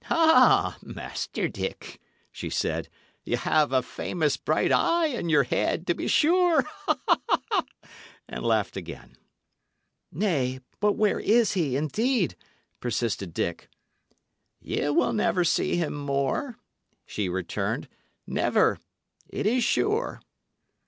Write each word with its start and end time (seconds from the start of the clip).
"Ah, 0.09 0.79
Master 0.81 1.47
Dick," 1.47 1.99
she 2.31 2.49
said, 2.49 2.89
"y' 3.23 3.35
have 3.35 3.71
a 3.71 3.83
famous 3.83 4.35
bright 4.35 4.71
eye 4.71 5.05
in 5.05 5.29
your 5.29 5.43
head, 5.43 5.85
to 5.85 5.93
be 5.93 6.07
sure!" 6.07 6.65
and 8.27 8.43
laughed 8.43 8.75
again. 8.75 9.15
"Nay, 10.11 10.59
but 10.79 10.93
where 10.93 11.19
is 11.19 11.51
he, 11.51 11.75
indeed?" 11.77 12.35
persisted 12.79 13.31
Dick. 13.31 13.69
"Ye 14.59 14.89
will 14.89 15.13
never 15.13 15.43
see 15.43 15.75
him 15.75 15.93
more," 15.93 16.57
she 17.05 17.29
returned 17.29 17.87
"never. 18.25 18.79
It 19.29 19.45
is 19.45 19.63
sure." 19.63 20.19